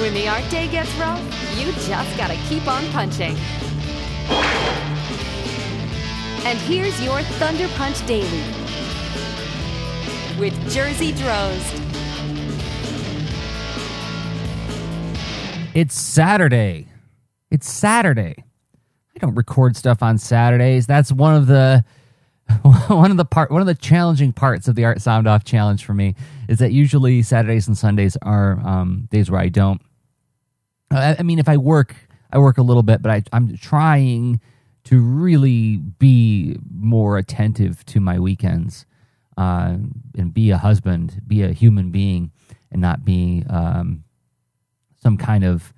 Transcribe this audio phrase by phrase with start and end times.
[0.00, 1.20] When the art day gets rough,
[1.58, 3.36] you just gotta keep on punching.
[6.44, 8.42] And here's your Thunder Punch Daily
[10.38, 11.78] with Jersey Drozd.
[15.74, 16.88] It's Saturday.
[17.50, 18.44] It's Saturday.
[19.14, 20.86] I don't record stuff on Saturdays.
[20.86, 21.84] That's one of the
[22.88, 25.84] one of the part one of the challenging parts of the Art Sound Off challenge
[25.84, 26.14] for me
[26.48, 29.80] is that usually Saturdays and Sundays are um, days where I don't.
[30.90, 31.94] I, I mean, if I work,
[32.30, 34.40] I work a little bit, but I, I'm trying
[34.84, 38.84] to really be more attentive to my weekends
[39.36, 39.76] uh,
[40.16, 42.32] and be a husband, be a human being,
[42.70, 44.04] and not be um,
[45.00, 45.72] some kind of,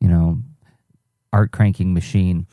[0.00, 0.42] you know,
[1.32, 2.46] art cranking machine.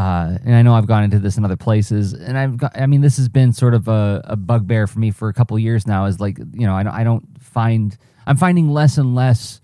[0.00, 2.86] Uh, and I know I've gone into this in other places, and I've got, I
[2.86, 5.86] mean, this has been sort of a, a bugbear for me for a couple years
[5.86, 6.06] now.
[6.06, 7.94] Is like, you know, I don't, I don't find,
[8.26, 9.60] I'm finding less and less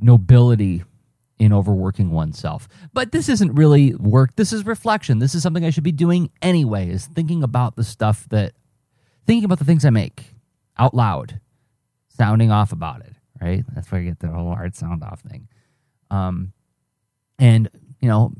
[0.00, 0.84] nobility
[1.40, 2.68] in overworking oneself.
[2.92, 4.36] But this isn't really work.
[4.36, 5.18] This is reflection.
[5.18, 6.88] This is something I should be doing anyway.
[6.88, 8.52] Is thinking about the stuff that,
[9.26, 10.36] thinking about the things I make
[10.78, 11.40] out loud,
[12.06, 13.14] sounding off about it.
[13.40, 13.64] Right.
[13.74, 15.48] That's where you get the whole art sound off thing.
[16.08, 16.52] Um,
[17.36, 17.68] and
[18.00, 18.32] you know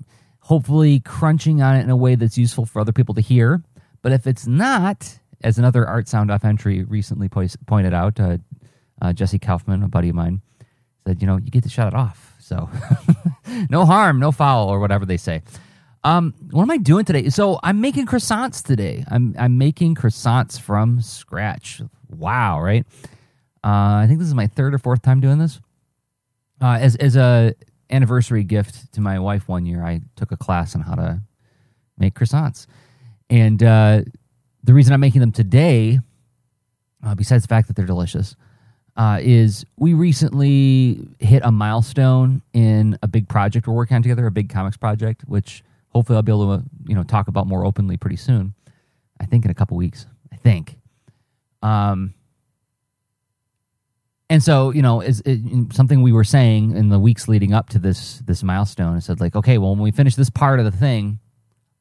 [0.43, 3.63] hopefully crunching on it in a way that's useful for other people to hear.
[4.03, 8.39] But if it's not, as another art sound off entry recently po- pointed out, uh,
[9.01, 10.43] uh, Jesse Kaufman, a buddy of mine,
[11.07, 12.35] said, you know, you get to shut it off.
[12.41, 12.69] So
[13.71, 15.43] no harm, no foul, or whatever they say.
[16.05, 17.29] Um, what am I doing today?
[17.29, 19.05] So I'm making croissants today.
[19.09, 21.81] I'm I'm making croissants from scratch.
[22.11, 22.85] Wow, right?
[23.65, 25.61] Uh, I think this is my third or fourth time doing this.
[26.61, 27.55] Uh, as as a
[27.93, 31.21] anniversary gift to my wife one year, I took a class on how to
[31.99, 32.67] make croissants.
[33.31, 34.03] And uh,
[34.65, 36.01] the reason I'm making them today,
[37.05, 38.35] uh, besides the fact that they're delicious,
[38.97, 44.27] uh, is we recently hit a milestone in a big project we're working on together,
[44.27, 47.65] a big comics project, which hopefully I'll be able to you know talk about more
[47.65, 48.55] openly pretty soon.
[49.21, 50.07] I think in a couple weeks.
[50.33, 50.77] I think.
[51.63, 52.15] Um,
[54.33, 55.23] and so you know is
[55.73, 59.21] something we were saying in the weeks leading up to this this milestone i said
[59.21, 61.19] like okay well when we finish this part of the thing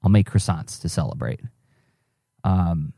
[0.04, 1.40] i'll make croissants to celebrate.
[2.44, 2.94] Um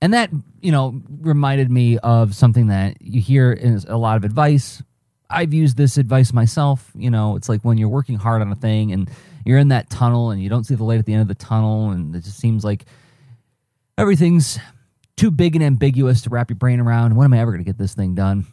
[0.00, 4.24] and that you know reminded me of something that you hear is a lot of
[4.24, 4.82] advice.
[5.30, 8.56] I've used this advice myself you know it's like when you're working hard on a
[8.56, 9.08] thing and
[9.44, 11.34] you're in that tunnel and you don't see the light at the end of the
[11.36, 12.84] tunnel and it just seems like
[13.96, 14.58] everything's
[15.16, 17.14] too big and ambiguous to wrap your brain around.
[17.14, 18.46] When am i ever going to get this thing done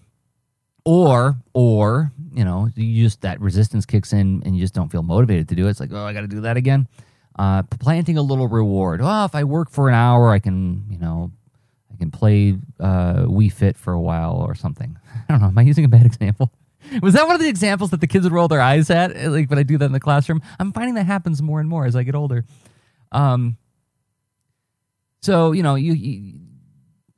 [0.89, 5.03] or or you know you just that resistance kicks in and you just don't feel
[5.03, 5.69] motivated to do it.
[5.69, 6.87] It's like oh i gotta do that again.
[7.37, 8.99] Uh, planting a little reward.
[9.03, 11.31] Oh if i work for an hour i can you know
[11.93, 14.97] i can play uh, Wii Fit for a while or something.
[15.29, 15.47] I don't know.
[15.49, 16.51] Am i using a bad example?
[17.03, 19.47] Was that one of the examples that the kids would roll their eyes at like
[19.51, 20.41] when i do that in the classroom?
[20.59, 22.45] I'm finding that happens more and more as i get older.
[23.11, 23.57] Um
[25.21, 26.39] so you know you, you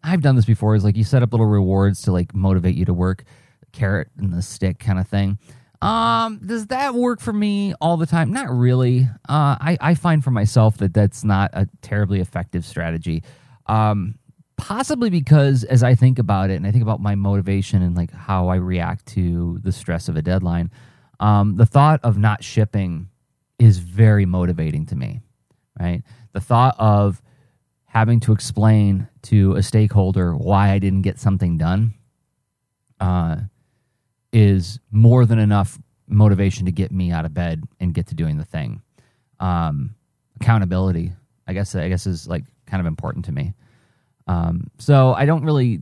[0.04, 0.76] I've done this before.
[0.76, 3.24] Is like you set up little rewards to like motivate you to work
[3.72, 5.38] carrot and the stick kind of thing.
[5.82, 8.32] Um, does that work for me all the time?
[8.32, 9.10] Not really.
[9.28, 13.24] Uh, I, I find for myself that that's not a terribly effective strategy.
[13.66, 14.16] Um,
[14.58, 18.12] possibly because as I think about it and I think about my motivation and like
[18.12, 20.70] how I react to the stress of a deadline,
[21.20, 23.10] um, the thought of not shipping
[23.58, 25.22] is very motivating to me,
[25.80, 26.04] right?
[26.34, 27.24] The thought of
[27.86, 31.96] having to explain to a stakeholder why I didn't get something done,
[33.00, 33.38] uh,
[34.62, 38.38] is more than enough motivation to get me out of bed and get to doing
[38.38, 38.82] the thing.
[39.40, 39.96] Um,
[40.40, 41.12] accountability,
[41.48, 43.54] I guess, I guess is like kind of important to me.
[44.28, 45.80] Um, so I don't really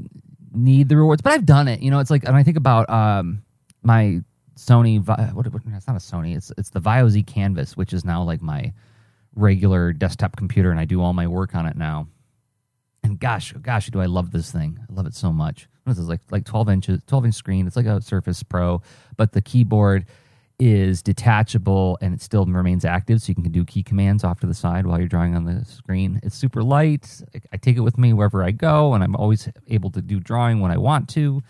[0.53, 1.81] need the rewards, but I've done it.
[1.81, 3.43] You know, it's like, and I think about um,
[3.83, 4.21] my
[4.55, 5.05] Sony.
[5.33, 6.35] What, what, it's not a Sony.
[6.35, 8.73] It's it's the Vaio Z Canvas, which is now like my
[9.35, 12.07] regular desktop computer, and I do all my work on it now.
[13.03, 14.79] And gosh, gosh, do I love this thing!
[14.89, 15.67] I love it so much.
[15.83, 17.65] What is this like like 12 inches 12 inch screen?
[17.67, 18.81] It's like a surface pro
[19.17, 20.05] but the keyboard
[20.59, 24.47] is detachable and it still remains active so you can do key commands off to
[24.47, 26.19] the side while you're drawing on the screen.
[26.21, 27.21] It's super light.
[27.51, 30.59] I take it with me wherever i go and i'm always able to do drawing
[30.59, 31.41] when i want to.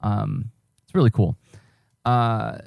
[0.00, 0.50] Um,
[0.84, 1.36] it's really cool.
[2.04, 2.58] Uh,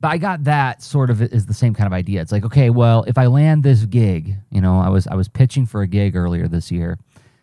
[0.00, 2.22] but i got that sort of is the same kind of idea.
[2.22, 5.28] It's like okay well if i land this gig you know i was i was
[5.28, 6.98] pitching for a gig earlier this year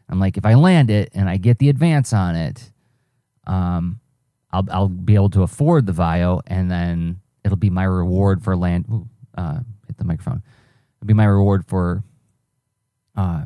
[0.09, 2.71] i'm like if i land it and i get the advance on it
[3.47, 3.99] um,
[4.51, 8.55] I'll I'll be able to afford the Vaio, and then it'll be my reward for
[8.55, 8.85] land.
[8.91, 9.07] Ooh,
[9.37, 10.43] uh, hit the microphone.
[10.97, 12.03] It'll be my reward for
[13.15, 13.43] uh,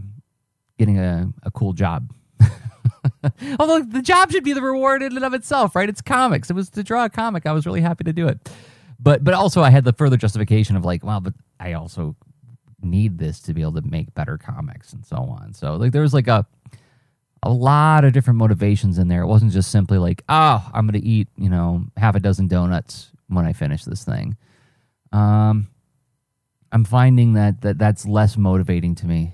[0.78, 2.12] getting a, a cool job.
[3.60, 5.90] Although the job should be the reward in and of itself, right?
[5.90, 6.50] It's comics.
[6.50, 7.46] It was to draw a comic.
[7.46, 8.50] I was really happy to do it.
[9.00, 12.16] but but also I had the further justification of like, well, but I also
[12.84, 15.54] need this to be able to make better comics and so on.
[15.54, 16.46] So like there was like a
[17.44, 19.24] a lot of different motivations in there.
[19.24, 23.12] It wasn't just simply like, oh, I'm to eat, you know, half a dozen donuts
[23.28, 24.38] when I finish this thing.
[25.12, 25.68] Um,
[26.72, 29.34] I'm finding that, that that's less motivating to me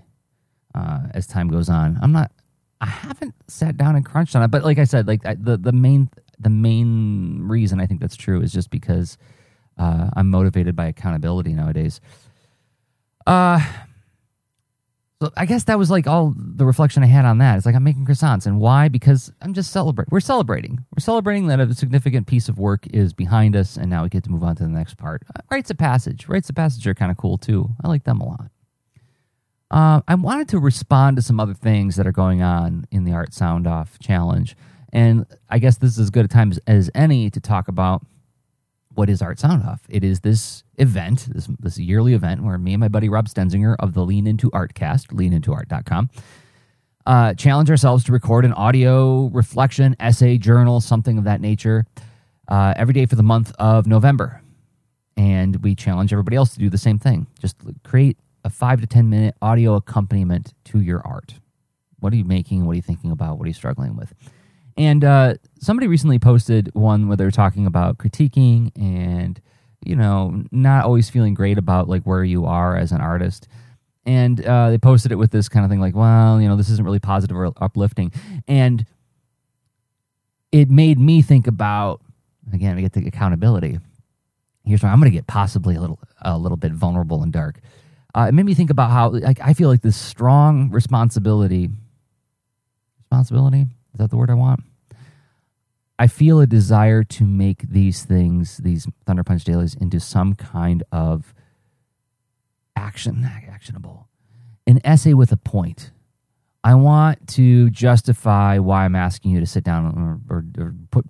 [0.74, 2.00] uh, as time goes on.
[2.02, 2.32] I'm not.
[2.80, 5.58] I haven't sat down and crunched on it, but like I said, like I, the
[5.58, 6.10] the main
[6.40, 9.18] the main reason I think that's true is just because
[9.78, 12.00] uh, I'm motivated by accountability nowadays.
[13.28, 13.60] Uh,
[15.22, 17.58] so I guess that was like all the reflection I had on that.
[17.58, 18.88] It's like I'm making croissants, and why?
[18.88, 20.10] Because I'm just celebrating.
[20.12, 20.86] We're celebrating.
[20.96, 24.24] We're celebrating that a significant piece of work is behind us, and now we get
[24.26, 25.24] to move on to the next part.
[25.36, 26.28] Uh, rites of passage.
[26.28, 27.70] Rites of passage are kind of cool too.
[27.84, 28.52] I like them a lot.
[29.70, 33.12] Uh, I wanted to respond to some other things that are going on in the
[33.12, 34.56] Art Sound Off challenge,
[34.94, 38.06] and I guess this is as good a time as, as any to talk about
[38.98, 39.82] what is Art Sound Off?
[39.90, 43.76] It is this event, this, this yearly event where me and my buddy Rob Stenzinger
[43.78, 46.10] of the Lean Into Art Artcast, leanintoart.com,
[47.06, 51.86] uh, challenge ourselves to record an audio reflection, essay, journal, something of that nature
[52.48, 54.42] uh, every day for the month of November.
[55.16, 57.28] And we challenge everybody else to do the same thing.
[57.40, 61.36] Just create a five to 10 minute audio accompaniment to your art.
[62.00, 62.66] What are you making?
[62.66, 63.38] What are you thinking about?
[63.38, 64.12] What are you struggling with?
[64.78, 69.42] And uh, somebody recently posted one where they're talking about critiquing and
[69.84, 73.48] you know not always feeling great about like where you are as an artist.
[74.06, 76.70] And uh, they posted it with this kind of thing like, well, you know, this
[76.70, 78.14] isn't really positive or uplifting.
[78.48, 78.86] And
[80.54, 82.02] it made me think about
[82.54, 83.80] again, I get the accountability.
[84.64, 87.60] Here's where I'm going to get possibly a little a little bit vulnerable and dark.
[88.16, 91.70] Uh, it made me think about how like I feel like this strong responsibility.
[93.10, 94.62] Responsibility is that the word I want?
[96.00, 100.84] I feel a desire to make these things, these Thunder Punch dailies, into some kind
[100.92, 101.34] of
[102.75, 104.07] action, actionable,
[104.68, 105.92] an essay with a point.
[106.63, 111.06] I want to justify why I'm asking you to sit down or, or, or put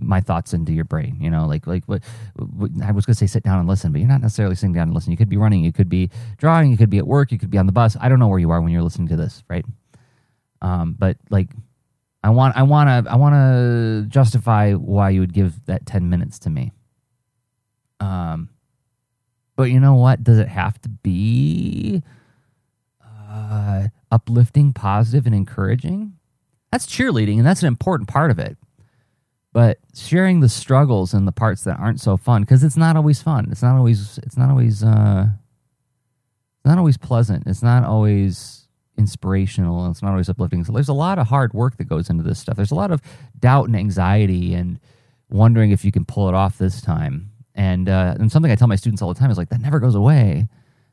[0.00, 1.16] my thoughts into your brain.
[1.20, 2.02] You know, like like what,
[2.36, 4.74] what I was going to say, sit down and listen, but you're not necessarily sitting
[4.74, 5.12] down and listening.
[5.12, 7.50] You could be running, you could be drawing, you could be at work, you could
[7.50, 7.96] be on the bus.
[8.00, 9.64] I don't know where you are when you're listening to this, right?
[10.60, 11.48] Um, but like
[12.22, 16.10] I want I want to I want to justify why you would give that 10
[16.10, 16.72] minutes to me.
[18.00, 18.50] Um
[19.56, 20.22] but you know what?
[20.22, 22.00] Does it have to be
[23.28, 26.12] uh, uplifting, positive and encouraging?
[26.70, 28.56] That's cheerleading and that's an important part of it.
[29.52, 33.20] But sharing the struggles and the parts that aren't so fun because it's not always
[33.20, 33.48] fun.
[33.50, 35.26] It's not always it's not always uh
[36.58, 37.46] it's not always pleasant.
[37.46, 38.67] It's not always
[38.98, 40.64] inspirational and it's not always uplifting.
[40.64, 42.56] So there's a lot of hard work that goes into this stuff.
[42.56, 43.00] There's a lot of
[43.38, 44.78] doubt and anxiety and
[45.30, 47.30] wondering if you can pull it off this time.
[47.54, 49.80] And uh, and something I tell my students all the time is like that never
[49.80, 50.48] goes away.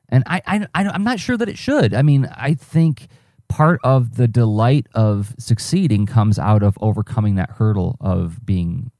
[0.10, 1.94] And I, I, I I'm not sure that it should.
[1.94, 3.08] I mean, I think
[3.48, 8.92] part of the delight of succeeding comes out of overcoming that hurdle of being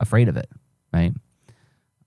[0.00, 0.48] afraid of it,
[0.92, 1.12] right?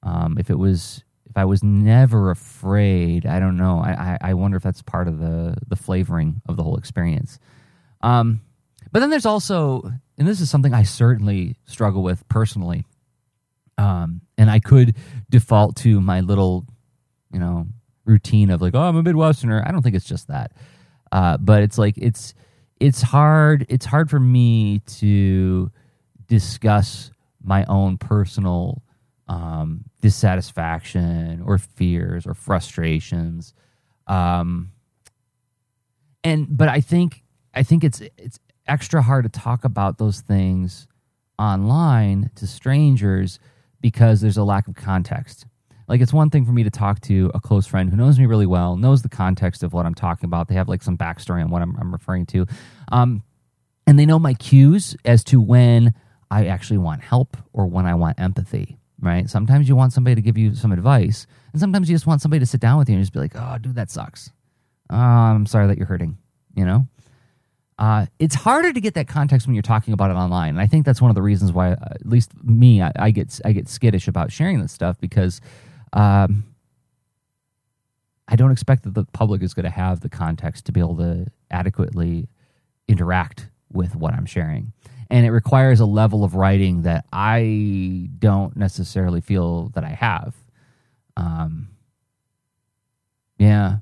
[0.03, 1.03] Um, if it was
[1.35, 3.79] I was never afraid, I don't know.
[3.79, 7.39] I, I, I wonder if that's part of the the flavoring of the whole experience.
[8.01, 8.41] Um,
[8.91, 9.81] but then there's also,
[10.17, 12.85] and this is something I certainly struggle with personally.
[13.77, 14.95] Um, and I could
[15.29, 16.65] default to my little,
[17.31, 17.67] you know,
[18.05, 19.67] routine of like, oh, I'm a Midwesterner.
[19.67, 20.53] I don't think it's just that,
[21.11, 22.33] uh, but it's like it's
[22.79, 23.65] it's hard.
[23.69, 25.71] It's hard for me to
[26.27, 27.11] discuss
[27.43, 28.81] my own personal
[29.27, 33.53] um, dissatisfaction or fears or frustrations.
[34.07, 34.71] Um,
[36.23, 40.87] and but I think I think it's it's extra hard to talk about those things
[41.39, 43.39] online to strangers
[43.81, 45.45] because there's a lack of context.
[45.87, 48.25] Like it's one thing for me to talk to a close friend who knows me
[48.25, 50.49] really well, knows the context of what I'm talking about.
[50.49, 52.45] They have like some backstory on what I'm, I'm referring to,
[52.91, 53.23] um,
[53.85, 55.93] and they know my cues as to when
[56.29, 59.29] I actually want help or when I want empathy right?
[59.29, 62.39] Sometimes you want somebody to give you some advice, and sometimes you just want somebody
[62.39, 64.31] to sit down with you and just be like, "Oh, dude, that sucks.
[64.89, 66.17] Oh, I'm sorry that you're hurting."
[66.55, 66.87] You know,
[67.77, 70.67] uh, it's harder to get that context when you're talking about it online, and I
[70.67, 73.51] think that's one of the reasons why, uh, at least me, I, I, get I
[73.51, 75.41] get skittish about sharing this stuff because.
[75.93, 76.43] Um,
[78.29, 80.97] I don't expect that the public is going to have the context to be able
[80.97, 82.27] to adequately
[82.89, 84.73] interact with what I'm sharing
[85.09, 90.35] and it requires a level of writing that I don't necessarily feel that I have.
[91.15, 91.69] Um,
[93.37, 93.77] yeah,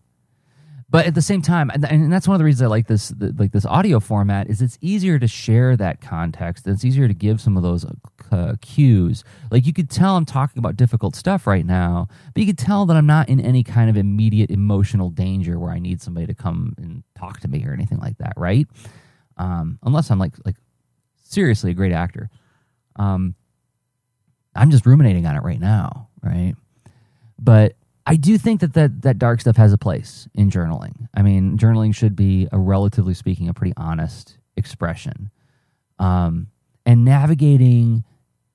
[0.95, 3.09] but at the same time, and, and that's one of the reasons I like this,
[3.09, 6.65] the, like this audio format, is it's easier to share that context.
[6.67, 7.85] It's easier to give some of those
[8.31, 9.25] uh, cues.
[9.51, 12.85] Like you could tell I'm talking about difficult stuff right now, but you could tell
[12.85, 16.33] that I'm not in any kind of immediate emotional danger where I need somebody to
[16.33, 18.65] come and talk to me or anything like that, right?
[19.35, 20.55] Um, unless I'm like like
[21.25, 22.29] seriously a great actor.
[22.95, 23.35] Um,
[24.55, 26.55] I'm just ruminating on it right now, right?
[27.37, 27.73] But
[28.05, 31.07] I do think that, that that dark stuff has a place in journaling.
[31.13, 35.31] I mean, journaling should be a relatively speaking a pretty honest expression.
[35.99, 36.47] Um,
[36.85, 38.03] and navigating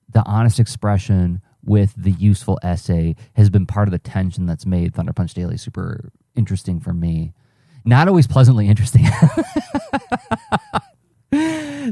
[0.09, 4.95] the honest expression with the useful essay has been part of the tension that's made
[4.95, 7.33] Thunder Punch Daily super interesting for me.
[7.83, 9.05] Not always pleasantly interesting.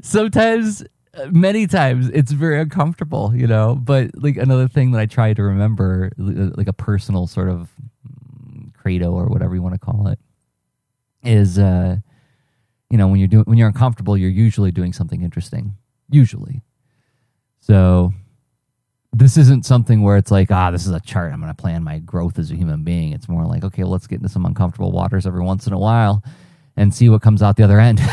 [0.01, 0.83] Sometimes
[1.31, 3.75] many times it's very uncomfortable, you know.
[3.75, 7.69] But like another thing that I try to remember, like a personal sort of
[8.73, 10.19] credo or whatever you want to call it,
[11.23, 11.97] is uh,
[12.89, 15.75] you know when you're doing when you're uncomfortable, you're usually doing something interesting.
[16.09, 16.63] Usually,
[17.59, 18.13] so
[19.11, 21.83] this isn't something where it's like ah this is a chart i'm going to plan
[21.83, 24.45] my growth as a human being it's more like okay well, let's get into some
[24.45, 26.23] uncomfortable waters every once in a while
[26.79, 28.01] and see what comes out the other end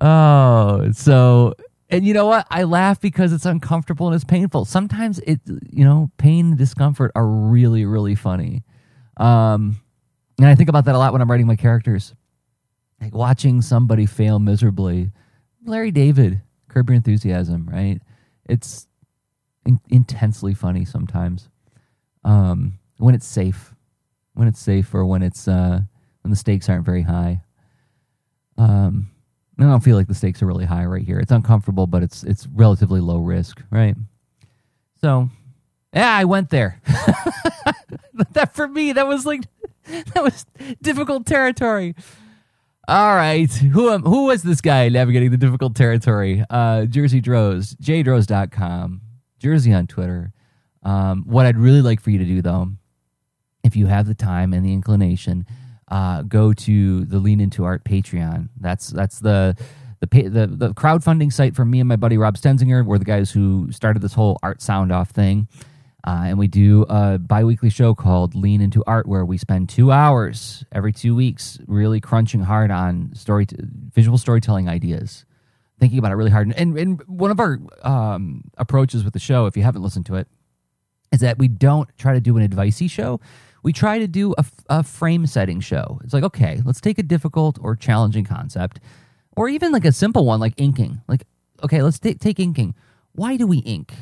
[0.00, 1.54] Oh, so
[1.88, 2.46] and you know what?
[2.50, 4.64] I laugh because it's uncomfortable and it's painful.
[4.64, 5.40] Sometimes it,
[5.70, 8.64] you know, pain and discomfort are really, really funny.
[9.18, 9.76] Um,
[10.38, 12.14] and I think about that a lot when I'm writing my characters.
[13.00, 15.12] Like watching somebody fail miserably.
[15.66, 18.00] Larry David, Curb Your Enthusiasm, right?
[18.48, 18.88] It's
[19.66, 21.48] in- intensely funny sometimes.
[22.24, 23.74] Um, when it's safe,
[24.34, 25.80] when it's safe, or when it's uh,
[26.22, 27.42] when the stakes aren't very high.
[28.58, 29.10] Um,
[29.58, 31.18] I don't feel like the stakes are really high right here.
[31.18, 33.96] It's uncomfortable, but it's it's relatively low risk, right?
[35.00, 35.28] So,
[35.92, 36.80] yeah, I went there.
[38.32, 39.42] that for me, that was like
[39.84, 40.46] that was
[40.80, 41.94] difficult territory.
[42.88, 46.44] All right, who am, who was this guy navigating the difficult territory?
[46.50, 49.00] Uh, Jersey Droz, jdroz.com,
[49.38, 50.32] Jersey on Twitter.
[50.82, 52.72] Um, what I'd really like for you to do, though,
[53.64, 55.46] if you have the time and the inclination,
[55.88, 58.48] uh, go to the Lean Into Art Patreon.
[58.60, 59.56] That's that's the
[60.00, 62.84] the, the the crowdfunding site for me and my buddy Rob Stenzinger.
[62.84, 65.48] We're the guys who started this whole art sound off thing.
[66.04, 69.92] Uh, and we do a biweekly show called Lean Into Art, where we spend two
[69.92, 73.46] hours every two weeks really crunching hard on story,
[73.94, 75.24] visual storytelling ideas,
[75.78, 76.52] thinking about it really hard.
[76.56, 80.16] And, and one of our um, approaches with the show, if you haven't listened to
[80.16, 80.26] it,
[81.12, 83.20] is that we don't try to do an advicey show
[83.62, 86.00] we try to do a, a frame setting show.
[86.04, 88.80] It's like, okay, let's take a difficult or challenging concept,
[89.36, 91.00] or even like a simple one like inking.
[91.08, 91.26] Like,
[91.62, 92.74] okay, let's t- take inking.
[93.12, 93.92] Why do we ink?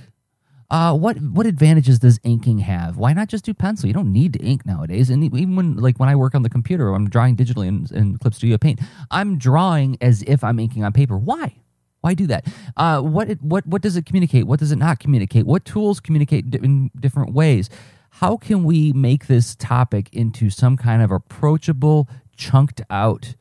[0.71, 2.97] Uh, what what advantages does inking have?
[2.97, 3.89] Why not just do pencil?
[3.89, 5.11] You don't need to ink nowadays.
[5.11, 8.19] And even when like when I work on the computer, I'm drawing digitally in, in
[8.19, 8.81] Clip Studio Paint.
[9.11, 11.19] I'm drawing as if I'm inking on paper.
[11.19, 11.57] Why?
[12.03, 12.47] Why do that?
[12.77, 14.47] Uh, what it, what what does it communicate?
[14.47, 15.45] What does it not communicate?
[15.45, 17.69] What tools communicate in different ways?
[18.11, 23.35] How can we make this topic into some kind of approachable, chunked out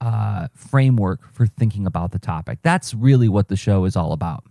[0.00, 2.58] uh, framework for thinking about the topic?
[2.62, 4.44] That's really what the show is all about.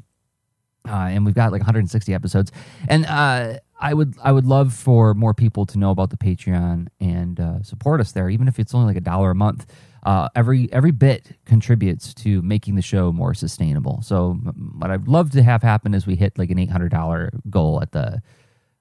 [0.87, 2.51] Uh, and we've got like 160 episodes,
[2.87, 6.87] and uh, I would I would love for more people to know about the Patreon
[6.99, 9.65] and uh, support us there, even if it's only like a dollar a month.
[10.03, 13.99] Uh, every every bit contributes to making the show more sustainable.
[14.03, 14.33] So,
[14.77, 17.81] what I'd love to have happen is we hit like an eight hundred dollar goal
[17.81, 18.21] at the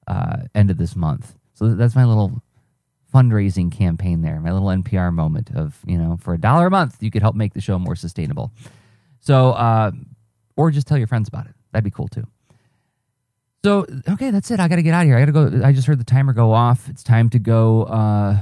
[0.07, 1.35] uh, end of this month.
[1.55, 2.43] So that's my little
[3.15, 7.01] fundraising campaign there, my little NPR moment of, you know, for a dollar a month,
[7.01, 8.53] you could help make the show more sustainable.
[9.21, 9.93] So, uh,
[10.57, 11.55] or just tell your friends about it.
[11.73, 12.27] That'd be cool too.
[13.65, 14.61] So, okay, that's it.
[14.61, 15.17] I got to get out of here.
[15.17, 15.67] I got to go.
[15.67, 16.89] I just heard the timer go off.
[16.89, 18.37] It's time to go uh,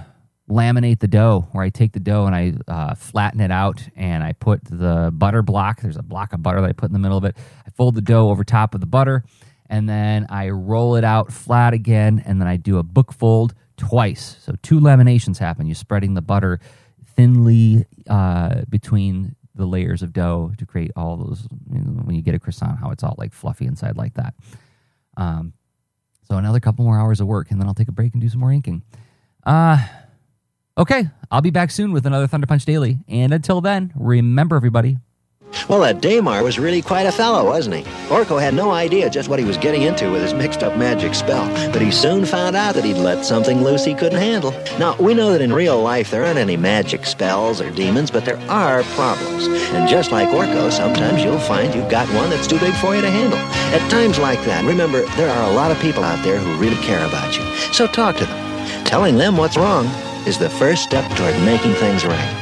[0.51, 4.25] laminate the dough, where I take the dough and I uh, flatten it out and
[4.25, 5.81] I put the butter block.
[5.81, 7.37] There's a block of butter that I put in the middle of it.
[7.65, 9.23] I fold the dough over top of the butter
[9.69, 13.55] and then I roll it out flat again, and then I do a book fold
[13.77, 14.37] twice.
[14.41, 15.67] So two laminations happen.
[15.67, 16.61] You're spreading the butter
[17.17, 21.47] thinly uh, between the layers of dough to create all those.
[21.71, 24.35] You know, when you get a croissant, how it's all like fluffy inside like that.
[25.17, 25.53] Um,
[26.29, 28.29] so another couple more hours of work, and then I'll take a break and do
[28.29, 28.83] some more inking.
[29.45, 29.87] Uh,
[30.79, 33.01] okay, I'll be back soon with another Thunder Punch Daily.
[33.09, 34.99] And until then, remember everybody,
[35.69, 37.83] well, that Daimar was really quite a fellow, wasn't he?
[38.09, 41.47] Orko had no idea just what he was getting into with his mixed-up magic spell,
[41.73, 44.53] but he soon found out that he'd let something loose he couldn't handle.
[44.79, 48.25] Now, we know that in real life there aren't any magic spells or demons, but
[48.25, 49.47] there are problems.
[49.73, 53.01] And just like Orko, sometimes you'll find you've got one that's too big for you
[53.01, 53.39] to handle.
[53.75, 56.83] At times like that, remember, there are a lot of people out there who really
[56.83, 57.45] care about you.
[57.73, 58.85] So talk to them.
[58.85, 59.87] telling them what's wrong
[60.27, 62.42] is the first step toward making things right.